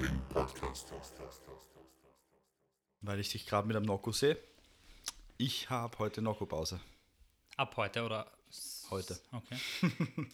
[0.00, 0.92] Fighting Podcast.
[3.02, 4.38] Weil ich dich gerade mit einem Nocco sehe.
[5.36, 6.80] Ich habe heute Nocco-Pause.
[7.56, 8.32] Ab heute oder?
[8.88, 9.20] Heute.
[9.30, 9.58] Okay.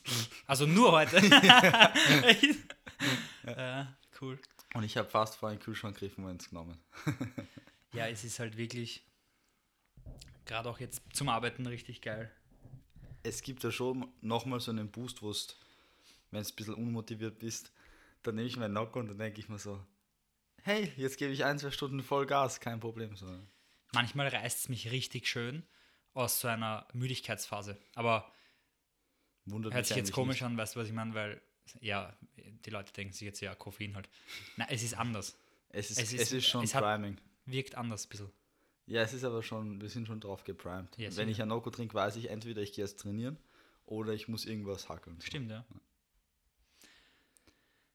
[0.46, 1.16] Also nur heute.
[3.44, 4.38] ja, cool.
[4.74, 6.80] Und ich habe fast vor einen Kühlschrank gegriffen und eins genommen.
[7.92, 9.04] Ja, es ist halt wirklich,
[10.44, 12.30] gerade auch jetzt zum Arbeiten richtig geil.
[13.24, 15.56] Es gibt ja schon nochmal so einen Boost, wo es,
[16.30, 17.72] wenn du ein bisschen unmotiviert bist,
[18.26, 19.80] dann nehme ich meinen Nocco und dann denke ich mir so,
[20.62, 23.16] hey, jetzt gebe ich ein, zwei Stunden voll Gas, kein Problem.
[23.16, 23.26] So.
[23.92, 25.64] Manchmal reißt es mich richtig schön
[26.14, 27.78] aus so einer Müdigkeitsphase.
[27.94, 28.32] Aber
[29.44, 30.42] Wundert hört mich sich jetzt komisch nicht.
[30.42, 31.14] an, weißt du, was ich meine?
[31.14, 31.40] Weil,
[31.80, 34.08] ja, die Leute denken sich jetzt, ja, Koffein halt.
[34.56, 35.38] Nein, es ist anders.
[35.68, 37.18] Es ist, es es ist- ist, schon es hat- Priming.
[37.44, 38.30] Wirkt anders ein bisschen.
[38.86, 40.96] Ja, es ist aber schon, wir sind schon drauf geprimed.
[40.96, 41.42] Ja, Wenn sicher.
[41.44, 43.36] ich Nocco trinke, weiß ich entweder ich gehe jetzt trainieren
[43.84, 45.16] oder ich muss irgendwas hackeln.
[45.20, 45.26] So.
[45.26, 45.64] Stimmt, ja.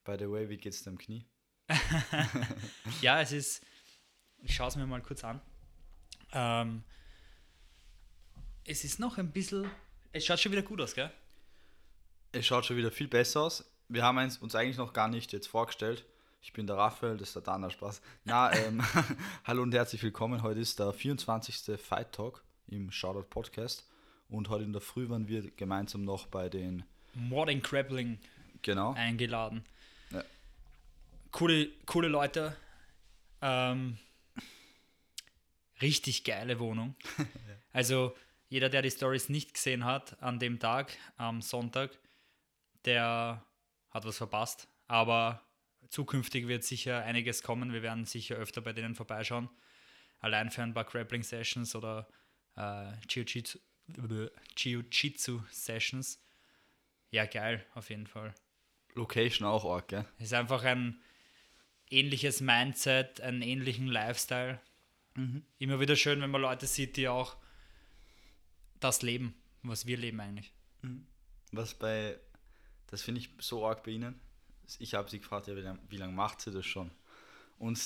[0.03, 1.25] By the way, wie geht's deinem Knie?
[3.01, 3.65] Ja, es ist.
[4.43, 5.39] Ich schaue es mir mal kurz an.
[6.33, 6.83] Ähm,
[8.65, 9.69] es ist noch ein bisschen.
[10.11, 11.11] Es schaut schon wieder gut aus, gell?
[12.31, 13.71] Es schaut schon wieder viel besser aus.
[13.87, 16.05] Wir haben uns eigentlich noch gar nicht jetzt vorgestellt.
[16.41, 18.01] Ich bin der Raphael, das ist der Dana Spaß.
[18.23, 18.83] Na, ähm,
[19.43, 20.41] hallo und herzlich willkommen.
[20.41, 21.79] Heute ist der 24.
[21.79, 23.87] Fight Talk im Shoutout Podcast.
[24.29, 28.19] Und heute in der Früh waren wir gemeinsam noch bei den, Modern Grappling
[28.61, 29.65] genau, eingeladen.
[31.31, 32.55] Coole, coole Leute.
[33.41, 33.97] Ähm,
[35.81, 36.95] richtig geile Wohnung.
[37.73, 38.13] Also
[38.49, 41.97] jeder, der die Stories nicht gesehen hat an dem Tag, am Sonntag,
[42.83, 43.45] der
[43.91, 44.67] hat was verpasst.
[44.89, 45.41] Aber
[45.87, 47.71] zukünftig wird sicher einiges kommen.
[47.71, 49.47] Wir werden sicher öfter bei denen vorbeischauen.
[50.19, 52.09] Allein für ein paar Grappling Sessions oder
[52.57, 53.59] äh, Jiu-Jitsu
[55.49, 56.21] Sessions.
[57.09, 58.35] Ja, geil, auf jeden Fall.
[58.95, 60.05] Location auch arg, gell?
[60.19, 61.01] Ist einfach ein
[61.91, 64.59] ähnliches Mindset, einen ähnlichen Lifestyle.
[65.59, 67.35] Immer wieder schön, wenn man Leute sieht, die auch
[68.79, 70.51] das leben, was wir leben eigentlich.
[71.51, 72.17] Was bei,
[72.87, 74.19] das finde ich so arg bei Ihnen.
[74.79, 76.89] Ich habe sie gefragt, ja, wie lange lang macht sie das schon?
[77.59, 77.77] Und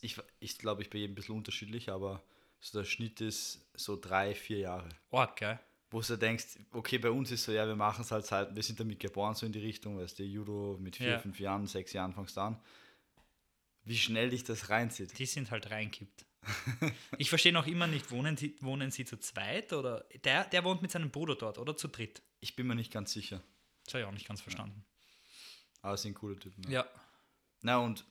[0.00, 2.22] ich, ich glaube, ich bin jedem ein bisschen unterschiedlich, aber
[2.60, 4.88] so der Schnitt ist so drei, vier Jahre.
[5.10, 5.60] Org, gell?
[5.90, 8.80] Wo du denkst, okay, bei uns ist so, ja, wir machen es halt wir sind
[8.80, 11.18] damit geboren, so in die Richtung, weißt du, Judo mit vier, Ja.
[11.18, 12.58] fünf Jahren, sechs Jahren fangst du an.
[13.84, 15.18] Wie schnell dich das reinzieht.
[15.18, 16.24] Die sind halt reinkippt.
[17.18, 20.82] ich verstehe noch immer nicht, wohnen, sie- wohnen sie zu zweit oder der, der wohnt
[20.82, 22.22] mit seinem Bruder dort oder zu dritt?
[22.40, 23.42] Ich bin mir nicht ganz sicher,
[23.84, 24.84] Das habe ich auch nicht ganz verstanden.
[25.80, 26.70] aber es sind coole Typen.
[26.70, 26.86] Ja.
[27.62, 28.04] Na und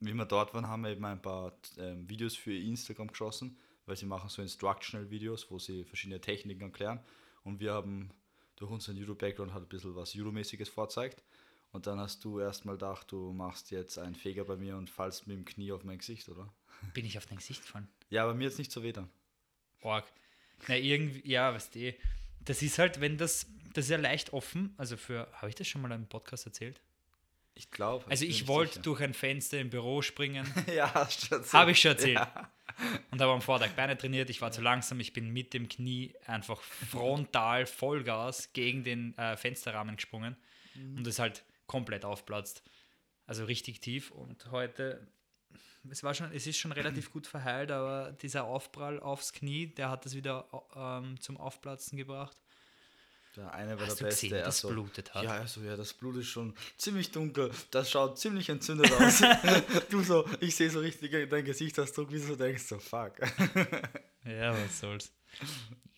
[0.00, 3.56] wie wir dort waren, haben wir eben ein paar ähm, Videos für ihr Instagram geschossen,
[3.86, 7.00] weil sie machen so Instructional Videos, wo sie verschiedene Techniken erklären.
[7.44, 8.10] Und wir haben
[8.56, 11.22] durch unseren Judo-Background halt ein bisschen was Judo-mäßiges vorzeigt.
[11.70, 15.26] Und dann hast du erstmal gedacht, du machst jetzt einen Feger bei mir und fallst
[15.26, 16.52] mit dem Knie auf mein Gesicht, oder?
[16.94, 17.88] Bin ich auf dein Gesicht gefallen?
[18.10, 19.10] Ja, aber mir jetzt nicht so weh dann.
[19.82, 20.04] Org.
[20.66, 21.94] Na, irgendwie, ja, weißt du,
[22.40, 25.68] das ist halt, wenn das, das ist ja leicht offen, also für, habe ich das
[25.68, 26.80] schon mal im Podcast erzählt?
[27.54, 28.04] Ich glaube.
[28.08, 31.52] Also ich wollte durch ein Fenster im Büro springen, Ja, hast du erzählt.
[31.52, 32.14] habe ich schon erzählt.
[32.14, 32.52] Ja.
[33.10, 36.14] Und habe am Vortag Beine trainiert, ich war zu langsam, ich bin mit dem Knie
[36.26, 40.36] einfach frontal Vollgas gegen den äh, Fensterrahmen gesprungen
[40.96, 42.64] und es halt komplett aufplatzt.
[43.26, 45.06] Also richtig tief und heute,
[45.88, 49.90] es war schon, es ist schon relativ gut verheilt, aber dieser Aufprall aufs Knie, der
[49.90, 52.36] hat es wieder ähm, zum Aufplatzen gebracht.
[53.36, 54.28] Der eine war Hast der Beste.
[54.28, 55.22] gesehen, das so, blutet hat?
[55.22, 57.52] Ja, also ja, das Blut ist schon ziemlich dunkel.
[57.70, 59.22] Das schaut ziemlich entzündet aus.
[59.90, 63.20] du so, ich sehe so richtig dein Gesichtsausdruck, wie du so denkst, so fuck.
[64.24, 65.12] Ja, was soll's.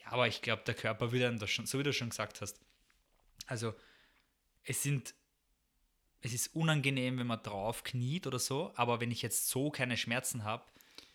[0.04, 2.40] Ja, aber ich glaube, der Körper will einem das schon, so wie du schon gesagt
[2.40, 2.60] hast.
[3.46, 3.74] Also,
[4.62, 5.14] es sind,
[6.22, 9.96] es ist unangenehm, wenn man drauf kniet oder so, aber wenn ich jetzt so keine
[9.96, 10.64] Schmerzen habe,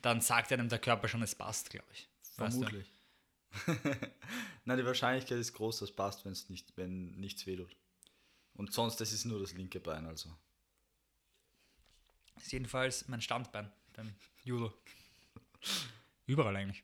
[0.02, 2.08] dann sagt einem der Körper schon, es passt, glaube ich.
[2.36, 2.92] Vermutlich.
[4.66, 7.76] Nein, die Wahrscheinlichkeit ist groß, dass passt, wenn's nicht, wenn nichts wehtut.
[8.56, 10.30] Und sonst, das ist nur das linke Bein, also.
[12.36, 14.14] Das ist jedenfalls mein Standbein beim
[14.44, 14.74] Judo.
[16.26, 16.84] Überall eigentlich.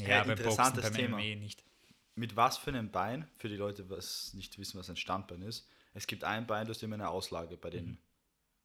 [0.00, 1.16] Ja, Ja, beim Boxen, interessantes beim Thema.
[1.18, 1.64] MMA nicht.
[2.14, 5.66] Mit was für einem Bein, für die Leute, was nicht wissen, was ein Standbein ist,
[5.94, 7.98] es gibt ein Bein, das ist immer eine Auslage bei den,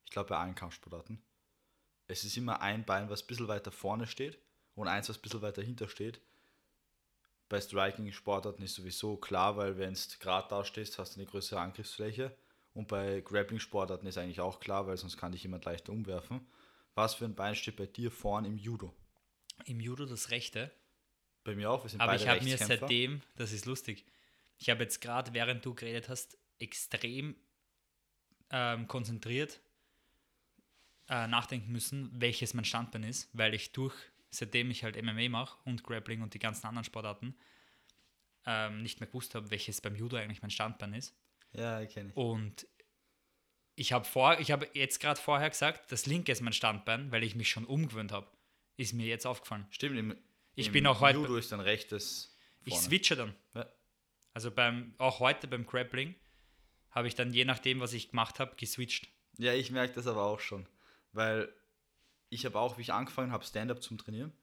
[0.06, 1.22] ich glaube bei allen Kampfsportarten.
[2.08, 4.40] Es ist immer ein Bein, was ein bisschen weiter vorne steht
[4.76, 6.22] und eins, was ein bisschen weiter hinter steht.
[7.50, 11.60] Bei Striking-Sportarten ist sowieso klar, weil wenn du gerade da stehst, hast du eine größere
[11.60, 12.36] Angriffsfläche.
[12.74, 16.46] Und bei Grappling-Sportarten ist eigentlich auch klar, weil sonst kann dich jemand leichter umwerfen.
[16.94, 18.94] Was für ein Bein steht bei dir vorn im Judo?
[19.66, 20.72] Im Judo das rechte,
[21.44, 24.06] Bei mir auch, wir sind Aber beide ich habe mir seitdem, das ist lustig,
[24.58, 27.36] ich habe jetzt gerade, während du geredet hast, extrem
[28.50, 29.60] ähm, konzentriert
[31.10, 33.94] äh, nachdenken müssen, welches mein Standbein ist, weil ich durch,
[34.30, 37.36] seitdem ich halt MMA mache und Grappling und die ganzen anderen Sportarten,
[38.46, 41.14] ähm, nicht mehr gewusst habe, welches beim Judo eigentlich mein Standbein ist.
[41.54, 42.16] Ja, kenne ich.
[42.16, 42.68] Und
[43.76, 47.24] ich habe vor, ich habe jetzt gerade vorher gesagt, das linke ist mein Standbein, weil
[47.24, 48.28] ich mich schon umgewöhnt habe.
[48.78, 49.66] Ist mir jetzt aufgefallen.
[49.70, 50.16] Stimmt, im,
[50.56, 52.36] Ich im bin auch heute- Judo ist dann rechtes.
[52.64, 52.86] Ich vorne.
[52.88, 53.36] switche dann.
[53.54, 53.68] Ja.
[54.34, 56.16] Also beim, auch heute beim Grappling
[56.92, 59.08] habe ich dann je nachdem, was ich gemacht habe, geswitcht.
[59.38, 60.66] Ja, ich merke das aber auch schon.
[61.14, 61.50] Weil
[62.30, 64.34] ich habe auch, wie ich angefangen habe, Stand-up zum Trainieren,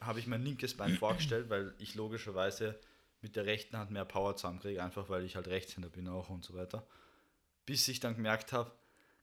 [0.00, 2.78] habe ich mein linkes Bein vorgestellt, weil ich logischerweise
[3.20, 6.44] mit der rechten Hand mehr Power zusammenkriege, einfach weil ich halt Rechtshänder bin auch und
[6.44, 6.86] so weiter.
[7.66, 8.72] Bis ich dann gemerkt habe,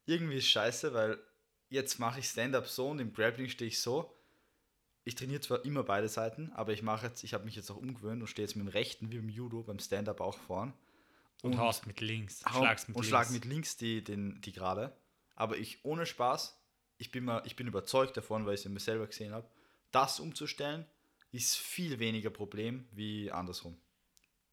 [0.05, 1.17] irgendwie ist scheiße, weil
[1.69, 4.11] jetzt mache ich Stand-up so und im Grappling stehe ich so.
[5.03, 7.77] Ich trainiere zwar immer beide Seiten, aber ich mache jetzt, ich habe mich jetzt auch
[7.77, 10.73] umgewöhnt und stehe jetzt mit dem rechten wie im Judo beim Stand-up auch vorn.
[11.43, 12.43] Und, haust mit links.
[12.45, 13.09] hau- Schlagst mit und links.
[13.09, 14.95] schlag mit links die, den, die gerade.
[15.35, 16.59] Aber ich ohne Spaß,
[16.97, 19.47] ich bin, mal, ich bin überzeugt davon, weil ich es mir selber gesehen habe,
[19.91, 20.85] das umzustellen
[21.31, 23.77] ist viel weniger Problem wie andersrum.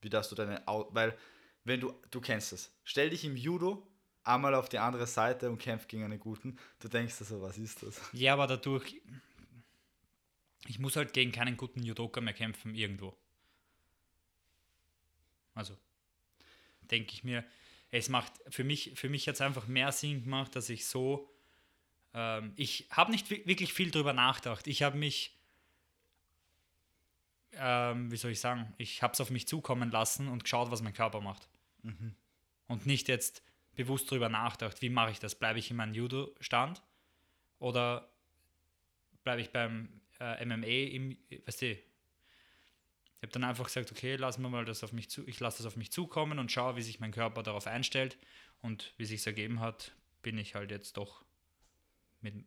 [0.01, 1.17] Wie dass du deine, weil
[1.65, 3.87] wenn du, du kennst das, stell dich im Judo
[4.25, 7.83] einmal auf die andere Seite und kämpf gegen einen guten, du denkst also, was ist
[7.85, 8.01] das?
[8.13, 9.01] Ja, aber dadurch,
[10.67, 13.17] ich muss halt gegen keinen guten Judoka mehr kämpfen irgendwo.
[15.55, 15.77] Also,
[16.93, 17.45] denke ich mir,
[17.91, 21.29] es macht für mich, für mich jetzt einfach mehr Sinn gemacht, dass ich so,
[22.15, 24.67] ähm, ich habe nicht wi- wirklich viel drüber nachgedacht.
[24.67, 25.37] Ich habe mich,
[27.55, 30.83] ähm, wie soll ich sagen, ich habe es auf mich zukommen lassen und geschaut, was
[30.83, 31.49] mein Körper macht.
[32.69, 33.43] Und nicht jetzt
[33.75, 35.35] bewusst drüber nachgedacht, wie mache ich das?
[35.35, 36.83] Bleibe ich in meinem Judo-Stand
[37.59, 38.09] oder
[39.25, 39.89] bleibe ich beim
[40.21, 41.17] äh, MMA im,
[41.47, 41.77] weißt du,
[43.23, 45.59] ich habe dann einfach gesagt, okay, lassen wir mal das auf mich zu, ich lasse
[45.59, 48.19] das auf mich zukommen und schaue, wie sich mein Körper darauf einstellt
[48.63, 49.93] und wie sich es ergeben hat,
[50.23, 51.25] bin ich halt jetzt doch,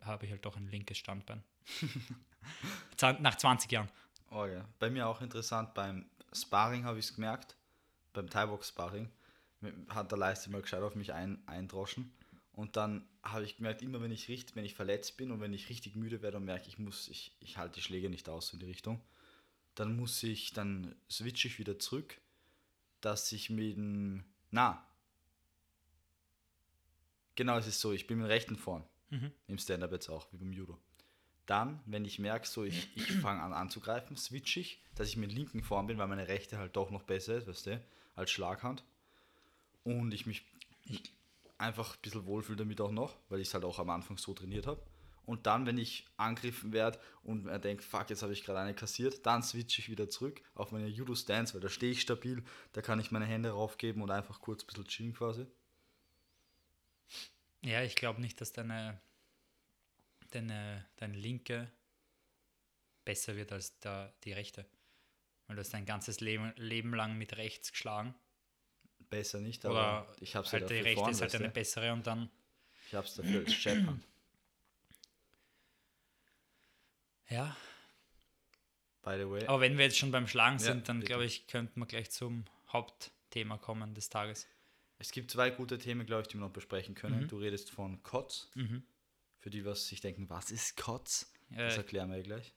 [0.02, 1.42] habe ich halt doch ein linkes Standbein.
[3.20, 3.88] Nach 20 Jahren.
[4.30, 4.68] Oh ja.
[4.78, 7.56] Bei mir auch interessant, beim Sparring habe ich es gemerkt,
[8.12, 9.10] beim Thai-Box-Sparring
[9.88, 12.12] hat der Leiste mal gescheit auf mich ein, eindroschen
[12.52, 15.54] und dann habe ich gemerkt, immer wenn ich richtig, wenn ich verletzt bin und wenn
[15.54, 18.52] ich richtig müde werde und merke, ich muss, ich, ich halte die Schläge nicht aus
[18.52, 19.00] in die Richtung,
[19.76, 22.20] dann muss ich, dann switche ich wieder zurück,
[23.00, 24.84] dass ich mit dem, na,
[27.36, 28.84] genau, es ist so, ich bin mit dem rechten vorn,
[29.46, 30.78] im Stand-Up jetzt auch, wie beim Judo.
[31.44, 35.30] Dann, wenn ich merke, so ich, ich fange an anzugreifen, switche ich, dass ich mit
[35.30, 37.84] dem linken vorn bin, weil meine rechte halt doch noch besser ist, weißt du,
[38.16, 38.82] als Schlaghand.
[39.84, 40.42] Und ich mich
[41.58, 44.34] einfach ein bisschen wohlfühle damit auch noch, weil ich es halt auch am Anfang so
[44.34, 44.82] trainiert habe.
[45.26, 48.74] Und dann, wenn ich angegriffen werde und mir denke, fuck, jetzt habe ich gerade eine
[48.74, 52.80] kassiert, dann switche ich wieder zurück auf meine Judo-Stance, weil da stehe ich stabil, da
[52.80, 55.46] kann ich meine Hände raufgeben und einfach kurz ein bisschen chillen quasi.
[57.62, 59.00] Ja, ich glaube nicht, dass deine,
[60.30, 61.72] deine, deine linke
[63.04, 64.64] besser wird als der, die rechte.
[65.48, 68.14] Weil du hast dein ganzes Leben, Leben lang mit rechts geschlagen.
[69.10, 71.92] Besser nicht, aber Oder ich habe es halt ja die rechte ist halt eine bessere
[71.92, 72.30] und dann.
[72.86, 74.04] Ich habe es dafür als Jab-Hand.
[77.28, 77.56] Ja.
[79.02, 79.46] By the way.
[79.46, 81.10] Aber wenn wir jetzt schon beim Schlagen Ja, sind, dann bitte.
[81.10, 84.46] glaube ich, könnten wir gleich zum Hauptthema kommen des Tages.
[84.98, 87.22] Es gibt zwei gute Themen, glaube ich, die wir noch besprechen können.
[87.22, 87.28] Mhm.
[87.28, 88.50] Du redest von COTS.
[88.54, 88.82] Mhm.
[89.38, 91.32] Für die, was sich denken, was ist COTS?
[91.52, 92.52] Äh, Das erklären wir gleich.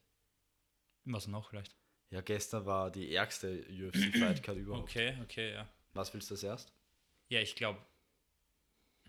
[1.05, 1.75] was noch vielleicht?
[2.11, 4.89] Ja, gestern war die ärgste UFC-Fight-Card überhaupt.
[4.89, 5.69] Okay, okay, ja.
[5.93, 6.73] Was willst du das erst?
[7.27, 7.79] Ja, ich glaube.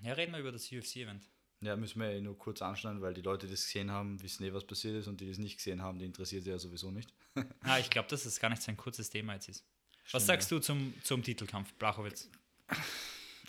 [0.03, 1.25] Ja, reden wir über das UFC-Event.
[1.63, 4.45] Ja, müssen wir eh nur kurz anschneiden, weil die Leute, die das gesehen haben, wissen
[4.45, 6.59] eh, was passiert ist und die, die es nicht gesehen haben, die interessiert sie ja
[6.59, 7.13] sowieso nicht.
[7.63, 9.65] Ah, ich glaube, dass es gar nicht so ein kurzes Thema jetzt ist.
[10.05, 12.31] Was Stimmt, sagst du zum, zum Titelkampf, Blachowitz?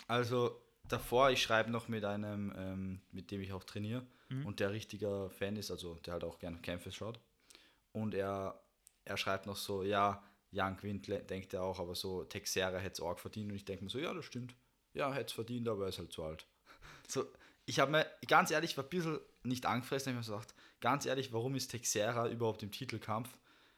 [0.06, 4.46] Also davor, ich schreibe noch mit einem, ähm, mit dem ich auch trainiere Mhm.
[4.46, 7.18] und der richtiger Fan ist, also der halt auch gerne Kämpfe schaut.
[7.92, 8.62] Und er,
[9.04, 12.94] er schreibt noch so, ja, Jan gewinnt, le- denkt er auch, aber so Texera hätte
[12.94, 13.50] es auch verdient.
[13.50, 14.54] Und ich denke mir so, ja, das stimmt.
[14.94, 16.46] Ja, hätte es verdient, aber er ist halt zu alt.
[17.08, 17.26] So,
[17.72, 21.06] ich habe mir, ganz ehrlich, war ein bisschen nicht angefressen, ich habe mir gesagt, ganz
[21.06, 23.30] ehrlich, warum ist Texera überhaupt im Titelkampf?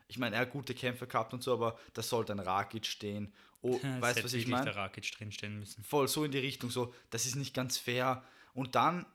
[0.09, 3.33] Ich meine, er hat gute Kämpfe gehabt und so, aber da sollte ein Rakic stehen.
[3.63, 4.65] Oh, Es weißt du, was ich meine?
[4.65, 5.85] der Rakic drinstehen müssen.
[5.85, 8.25] voll so in die Richtung, so, das ist nicht ganz fair.
[8.53, 9.07] Und dann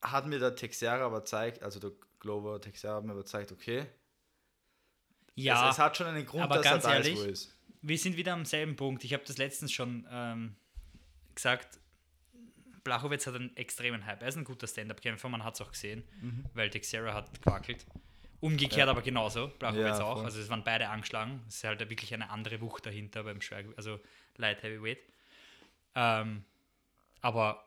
[0.00, 3.86] hat mir der Texera aber gezeigt, also der Glover Texera hat mir aber gezeigt, okay,
[5.34, 7.58] Ja, es, es hat schon einen Grund, aber dass er ganz da ehrlich, er ist.
[7.82, 9.02] wir sind wieder am selben Punkt.
[9.02, 10.54] Ich habe das letztens schon ähm,
[11.34, 11.80] gesagt.
[12.84, 14.22] Blachowitz hat einen extremen Hype.
[14.22, 16.04] Er ist ein guter Stand-Up-Kämpfer, man hat es auch gesehen,
[16.54, 17.84] weil Texera hat gewackelt.
[18.40, 18.78] Umgekehrt Mhm.
[18.78, 18.88] Ja.
[18.90, 20.16] aber genauso, Blachowitz Ja, auch.
[20.16, 20.24] voll.
[20.24, 21.42] Also es waren beide angeschlagen.
[21.48, 24.00] Es ist halt wirklich eine andere Wucht dahinter beim Schwer, also
[24.36, 24.98] Light Heavyweight.
[25.94, 26.44] Ähm,
[27.20, 27.66] aber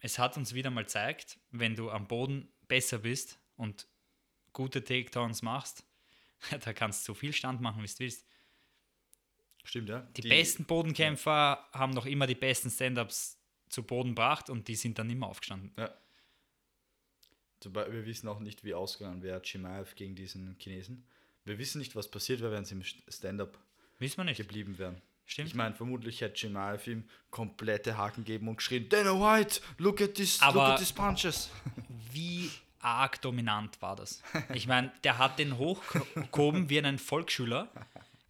[0.00, 3.86] es hat uns wieder mal gezeigt, wenn du am Boden besser bist und
[4.54, 5.84] gute Takedowns machst,
[6.64, 8.26] da kannst du so viel Stand machen, wie du willst.
[9.66, 10.00] Stimmt, ja.
[10.16, 13.38] Die, besten Bodenkämpfer haben noch immer die besten Stand-ups
[13.68, 15.72] zu Boden gebracht und die sind dann immer aufgestanden.
[15.76, 15.90] Ja.
[17.64, 21.06] Wir wissen auch nicht, wie ausgegangen wäre Chimaev gegen diesen Chinesen.
[21.44, 23.58] Wir wissen nicht, was passiert wäre, wenn sie im Stand-up
[23.98, 25.00] geblieben wären.
[25.26, 25.48] Stimmt.
[25.48, 30.14] Ich meine, vermutlich hätte Chimaev ihm komplette Haken gegeben und geschrien, Dana White, look at
[30.14, 31.50] this, Aber- look at these punches.
[32.12, 34.22] Wie arg dominant war das?
[34.52, 37.70] Ich meine, der hat den hochgehoben wie einen Volksschüler,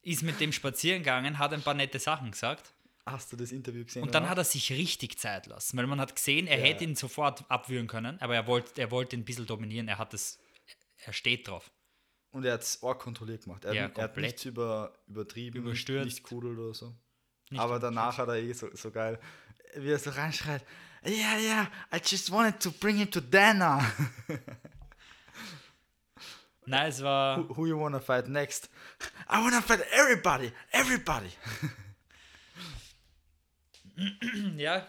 [0.02, 2.72] ist mit dem spazieren gegangen, hat ein paar nette Sachen gesagt
[3.06, 4.02] Hast du das Interview gesehen?
[4.02, 4.30] und dann oder?
[4.30, 6.64] hat er sich richtig Zeit lassen, weil man hat gesehen, er Ja.
[6.64, 9.98] hätte ihn sofort abwürgen können, aber er wollte er wollte ihn ein bisschen dominieren, er
[9.98, 10.38] hat es,
[11.04, 11.70] er steht drauf.
[12.30, 13.64] Und er hat es auch kontrolliert gemacht.
[13.64, 16.06] Er, Ja, hat- er hat nichts über, übertrieben, Überstürzt.
[16.06, 16.94] nicht kudelt oder so.
[17.50, 19.20] Nicht Aber danach hat er eh so, so geil,
[19.76, 20.64] wie er so reinschreit,
[21.06, 23.84] yeah, yeah, I just wanted to bring him to Dana.
[26.66, 28.70] Nein, es war who, who you wanna fight next?
[29.28, 31.28] I wanna fight everybody, everybody.
[34.56, 34.86] ja,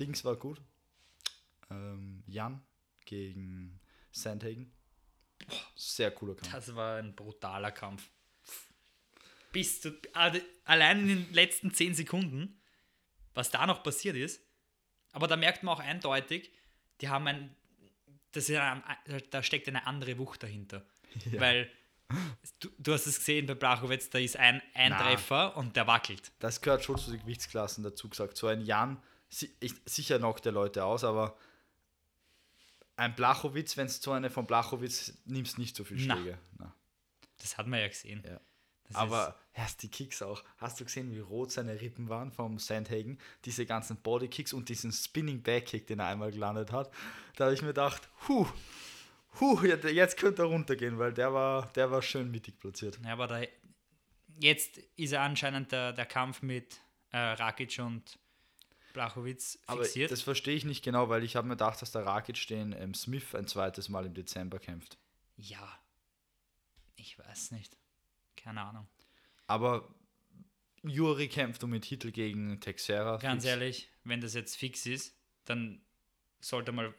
[0.00, 0.60] Dings war gut.
[1.70, 2.62] Ähm, Jan
[3.04, 3.80] gegen
[4.12, 4.72] Sandhagen.
[5.74, 6.50] Sehr cooler Kampf.
[6.52, 8.08] das war ein brutaler Kampf.
[9.52, 12.60] Bis zu, alle- allein in den letzten 10 Sekunden,
[13.34, 14.40] was da noch passiert ist,
[15.12, 16.50] aber da merkt man auch eindeutig,
[17.00, 17.54] die haben ein,
[18.32, 18.82] das ist ein,
[19.30, 20.86] da steckt eine andere Wucht dahinter.
[21.32, 21.40] Ja.
[21.40, 21.70] Weil
[22.60, 25.02] du, du hast es gesehen bei Blachowitz, da ist ein, ein Na.
[25.02, 26.32] Treffer und der wackelt.
[26.38, 28.36] Das gehört schon zu den Gewichtsklassen dazu gesagt.
[28.36, 31.36] So ein Jan, si ich, sicher knockt der Leute aus, aber
[32.96, 36.16] ein Blachowitz, wenn es so eine von Blachowitz nimmst, nicht so viel Na.
[36.16, 36.38] Schläge.
[36.58, 36.74] Na.
[37.38, 38.22] Das hat man ja gesehen.
[38.26, 38.40] Ja.
[38.92, 40.42] Aber erst die Kicks auch.
[40.58, 43.18] Hast du gesehen, wie rot seine Rippen waren vom Sandhagen?
[43.44, 46.92] Diese ganzen Bodykicks und diesen Spinning Backkick, den er einmal gelandet hat.
[47.34, 48.46] Da habe ich mir gedacht, huh,
[49.40, 52.98] huh, jetzt- könnte er runtergehen, weil der war, der war schön mittig platziert.
[53.04, 53.42] Ja, aber da,
[54.40, 56.80] jetzt ist ja anscheinend der, der Kampf mit
[57.12, 58.18] äh, Rakic und
[58.92, 60.10] Blachowitz Aber fixiert.
[60.10, 62.94] das verstehe ich nicht genau, weil ich habe mir gedacht, dass der Rakic den ähm,
[62.94, 64.98] Smith ein zweites Mal im Dezember kämpft.
[65.36, 65.78] ja,
[66.98, 67.76] ich weiß nicht.
[68.36, 68.88] Keine Ahnung.
[69.46, 69.94] Aber
[70.82, 73.18] Juri kämpft um den Titel gegen Texera.
[73.18, 73.50] Ganz fix.
[73.52, 75.14] ehrlich, wenn das jetzt fix ist,
[75.44, 75.80] dann
[76.40, 76.94] sollte mal,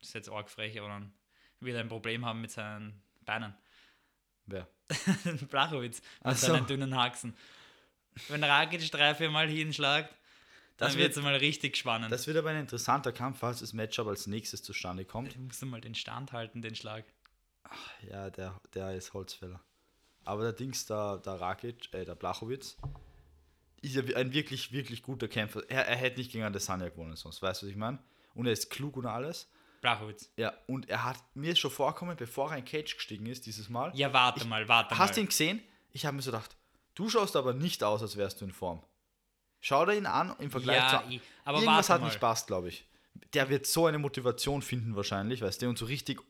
[0.00, 1.12] das ist jetzt arg frech, aber dann
[1.60, 3.54] wieder ein Problem haben mit seinen Beinen.
[4.46, 4.68] Wer?
[5.50, 6.46] Blachowitz Ach mit so.
[6.48, 7.36] seinen dünnen Haxen.
[8.28, 10.14] Wenn Rakic drei, vier Mal hinschlagt,
[10.78, 12.12] dann Das wird es mal richtig spannend.
[12.12, 15.34] Das wird aber ein interessanter Kampf, falls das Matchup als nächstes zustande kommt.
[15.34, 17.04] Du musst mal den Stand halten, den Schlag.
[18.08, 19.60] Ja, der, der ist Holzfäller.
[20.24, 22.76] Aber der Dings, der, der Rakic, äh, der Blachowitz,
[23.80, 25.68] ist ja ein wirklich, wirklich guter Kämpfer.
[25.68, 27.98] Er, er hätte nicht gegen Adesanya gewonnen sonst, weißt du, was ich meine?
[28.34, 29.50] Und er ist klug und alles.
[29.80, 30.30] Blachowitz.
[30.36, 33.68] Ja, und er hat mir ist schon vorkommen, bevor er in Cage gestiegen ist, dieses
[33.68, 33.92] Mal.
[33.94, 35.24] Ja, warte Ich- mal, warte Hast du mal.
[35.24, 35.62] ihn gesehen?
[35.92, 36.56] Ich habe mir so gedacht,
[36.94, 38.82] du schaust aber nicht aus, als wärst du in Form.
[39.60, 41.10] Schau dir ihn an im Vergleich Ja, zu.
[41.10, 42.06] ich- aber Irgendwas hat mal.
[42.08, 42.84] nicht passt, glaube ich.
[43.34, 46.20] Der wird so eine Motivation finden, wahrscheinlich, weißt du, und so richtig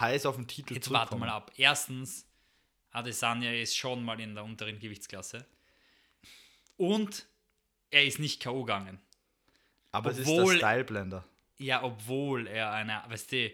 [0.00, 1.50] heiß auf den Titel Jetzt warte mal ab.
[1.56, 2.26] Erstens,
[2.92, 5.46] Adesanya ist schon mal in der unteren Gewichtsklasse.
[6.76, 7.26] Und
[7.90, 8.64] er ist nicht K.O.
[8.64, 9.00] gegangen.
[9.90, 11.24] Aber es ist Obwohl- der Styleblender.
[11.58, 13.50] Ja, obwohl er eine, weißt du, Er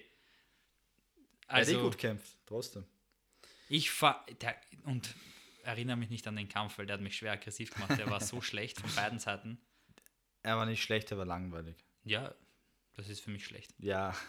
[1.49, 2.85] hat eh also gut kämpft, trotzdem.
[3.69, 5.15] ich fahr, der, und
[5.63, 7.99] erinnere mich nicht an den Kampf, weil der hat mich schwer aggressiv gemacht.
[7.99, 9.59] Der war so schlecht von beiden Seiten.
[10.43, 11.77] Er war nicht schlecht, er war langweilig.
[12.05, 12.35] Ja,
[12.95, 13.73] das ist für mich schlecht.
[13.79, 14.15] Ja,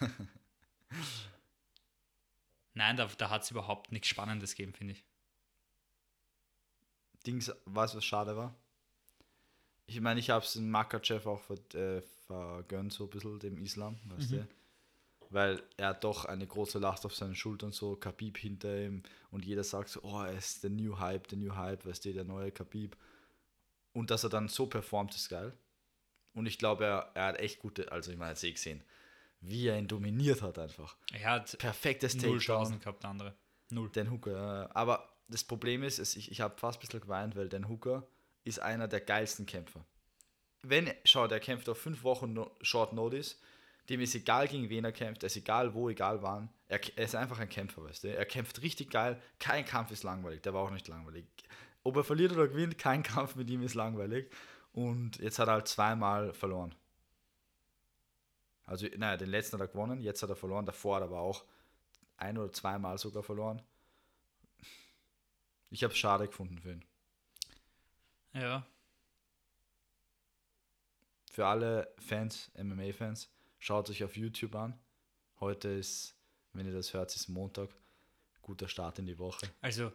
[2.74, 5.04] Nein, da, da hat es überhaupt nichts Spannendes gegeben, finde ich.
[7.26, 8.54] Dings, weißt du, was schade war?
[9.86, 13.96] Ich meine, ich habe es in Makachev auch äh, vergönnt, so ein bisschen dem Islam,
[14.04, 14.36] weißt Mhm.
[14.36, 14.48] du?
[15.30, 19.64] Weil er doch eine große Last auf seinen Schultern, so Khabib hinter ihm und jeder
[19.64, 22.52] sagt so, oh, er ist der New Hype, der New Hype, weißt du, der neue
[22.52, 22.96] Khabib.
[23.92, 25.52] Und dass er dann so performt, ist geil.
[26.34, 28.84] Und ich glaube, er, er hat echt gute, also ich meine, jetzt eh gesehen,
[29.40, 30.96] wie er ihn dominiert hat einfach.
[31.12, 32.38] Er hat Perfektes Takedown.
[32.38, 33.34] Chancen gehabt, der andere.
[33.70, 33.90] Null.
[33.90, 37.68] Dan Hooker, aber das Problem ist, ich, ich habe fast ein bisschen geweint, weil Dan
[37.68, 38.06] Hooker
[38.44, 39.84] ist einer der geilsten Kämpfer.
[40.62, 43.38] Wenn, schau, der kämpft auf fünf Wochen no, Short Notice,
[43.88, 46.48] dem ist egal, gegen wen er kämpft, er ist egal wo, egal wann.
[46.68, 48.16] Er, er ist einfach ein Kämpfer, weißt du.
[48.16, 51.24] Er kämpft richtig geil, kein Kampf ist langweilig, der war auch nicht langweilig.
[51.84, 54.30] Ob er verliert oder gewinnt, kein Kampf mit ihm ist langweilig.
[54.72, 56.74] Und jetzt hat er halt zweimal verloren.
[58.66, 61.20] Also, naja, den letzten hat er gewonnen, jetzt hat er verloren, davor hat er aber
[61.20, 61.44] auch
[62.16, 63.62] ein oder zweimal sogar verloren.
[65.70, 66.84] Ich habe es schade gefunden für ihn.
[68.32, 68.66] Ja.
[71.36, 74.72] Für alle Fans, MMA-Fans, schaut euch auf YouTube an.
[75.38, 76.16] Heute ist,
[76.54, 77.68] wenn ihr das hört, ist Montag.
[78.40, 79.46] Guter Start in die Woche.
[79.60, 79.92] Also,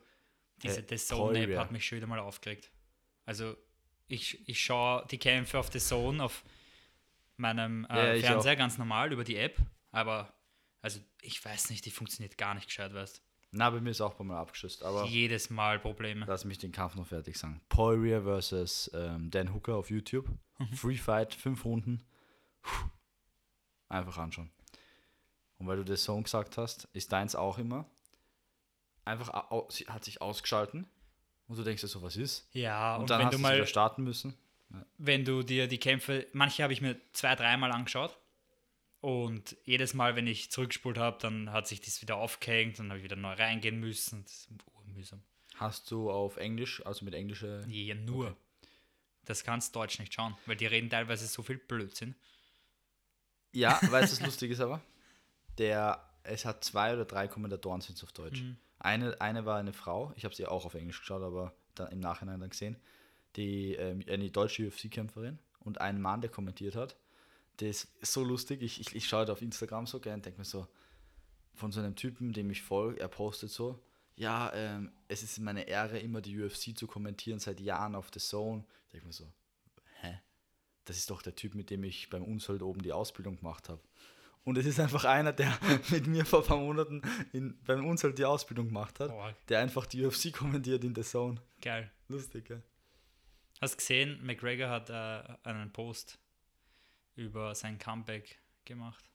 [0.61, 2.69] diese Äh, The Zone-App hat mich schon wieder mal aufgeregt.
[3.25, 3.57] Also,
[4.07, 6.43] ich, ich schaue die Kämpfe auf The Zone auf
[7.37, 9.57] meinem Ja, äh, ich Fernseher ganz normal über die App,
[9.89, 10.31] aber
[10.83, 13.19] also ich weiß nicht, die funktioniert gar nicht gescheit, weißt
[13.53, 16.25] Na, bei mir ist auch ein paar Mal abgeschüsst, aber Jedes Mal Probleme.
[16.25, 17.59] lass mich den Kampf noch fertig sagen.
[17.67, 20.25] Poirier versus ähm, Dan Hooker auf YouTube.
[20.73, 22.01] Free Fight, fünf Runden.
[22.61, 22.85] Puh.
[23.89, 24.49] Einfach anschauen.
[25.57, 27.85] Und weil du das Song gesagt hast, ist deins auch immer.
[29.03, 29.33] Einfach
[29.87, 30.87] hat sich ausgeschalten
[31.47, 32.47] und du denkst dir so, was ist?
[32.53, 34.33] Ja, Und, und, dann wenn hast du mal wieder starten müssen.
[34.97, 38.17] wenn du dir die Kämpfe, manche habe ich mir zwei, dreimal angeschaut
[39.01, 42.99] und jedes Mal, wenn ich zurückgespult habe, dann hat sich das wieder aufgehängt und habe
[42.99, 44.23] ich wieder neu reingehen müssen.
[44.23, 45.21] Das ist urmühsam.
[45.55, 47.65] Hast du auf Englisch, also mit englische.
[47.67, 48.27] Ja, nur.
[48.27, 48.35] Okay.
[49.25, 52.15] Das kannst Deutsch nicht schauen, weil die reden teilweise so viel Blödsinn.
[53.53, 54.81] Ja, weißt du, was lustig ist aber?
[55.57, 58.41] Der, es hat zwei oder drei Kommentatoren sind auf Deutsch.
[58.41, 58.57] Mhm.
[58.79, 61.99] Eine, eine war eine Frau, ich habe sie auch auf Englisch geschaut, aber dann im
[61.99, 62.77] Nachhinein dann gesehen,
[63.35, 66.95] die ähm, eine deutsche UFC-Kämpferin und ein Mann, der kommentiert hat.
[67.61, 68.61] Der ist so lustig.
[68.61, 70.67] Ich, ich, ich schaue da auf Instagram so gerne und denke mir so,
[71.53, 73.79] von so einem Typen, dem ich folge, er postet so,
[74.15, 78.19] ja, ähm, es ist meine Ehre, immer die UFC zu kommentieren, seit Jahren auf The
[78.19, 78.65] Zone.
[78.85, 79.31] Ich denke mir so,
[80.01, 80.19] hä?
[80.85, 83.81] Das ist doch der Typ, mit dem ich beim Unsold oben die Ausbildung gemacht habe.
[84.43, 85.55] Und es ist einfach einer, der
[85.89, 87.01] mit mir vor ein paar Monaten
[87.31, 91.03] in, beim Unsold die Ausbildung gemacht hat, Boah, der einfach die UFC kommentiert in The
[91.03, 91.39] Zone.
[91.61, 91.91] geil.
[92.07, 92.57] Lustig, ja.
[93.61, 96.17] Hast gesehen, McGregor hat äh, einen Post
[97.21, 99.09] über sein Comeback gemacht.